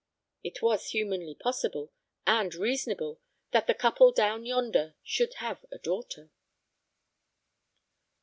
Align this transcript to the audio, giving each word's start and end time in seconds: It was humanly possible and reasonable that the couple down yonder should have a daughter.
It 0.43 0.63
was 0.63 0.87
humanly 0.87 1.35
possible 1.35 1.91
and 2.25 2.55
reasonable 2.55 3.21
that 3.51 3.67
the 3.67 3.75
couple 3.75 4.11
down 4.11 4.47
yonder 4.47 4.95
should 5.03 5.35
have 5.35 5.63
a 5.71 5.77
daughter. 5.77 6.31